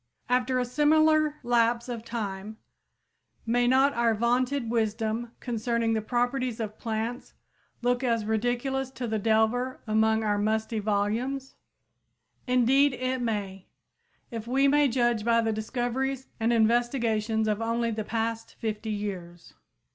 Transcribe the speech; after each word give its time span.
After 0.29 0.57
a 0.57 0.65
similar 0.65 1.35
lapse 1.43 1.87
of 1.87 2.03
time, 2.03 2.57
may 3.45 3.67
not 3.67 3.93
our 3.93 4.15
vaunted 4.15 4.67
wisdom 4.71 5.33
concerning 5.39 5.93
the 5.93 6.01
properties 6.01 6.59
of 6.59 6.79
plants 6.79 7.35
look 7.83 8.03
as 8.03 8.25
ridiculous 8.25 8.89
to 8.89 9.05
the 9.05 9.19
delver 9.19 9.79
among 9.85 10.23
our 10.23 10.39
musty 10.39 10.79
volumes? 10.79 11.53
Indeed, 12.47 12.93
it 12.93 13.19
may, 13.21 13.67
if 14.31 14.47
we 14.47 14.67
may 14.67 14.87
judge 14.87 15.23
by 15.23 15.39
the 15.39 15.53
discoveries 15.53 16.29
and 16.39 16.51
investigations 16.51 17.47
of 17.47 17.61
only 17.61 17.91
the 17.91 18.03
past 18.03 18.55
fifty 18.55 18.89
years. 18.89 19.53